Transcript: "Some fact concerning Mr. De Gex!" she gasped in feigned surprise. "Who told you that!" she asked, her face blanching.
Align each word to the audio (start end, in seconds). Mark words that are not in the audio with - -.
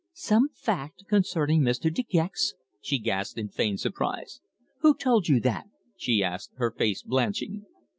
"Some 0.13 0.49
fact 0.55 1.05
concerning 1.07 1.61
Mr. 1.61 1.93
De 1.93 2.01
Gex!" 2.01 2.55
she 2.81 2.97
gasped 2.97 3.37
in 3.37 3.49
feigned 3.49 3.81
surprise. 3.81 4.41
"Who 4.79 4.95
told 4.97 5.27
you 5.29 5.39
that!" 5.41 5.65
she 5.95 6.23
asked, 6.23 6.53
her 6.55 6.71
face 6.71 7.03
blanching. 7.03 7.67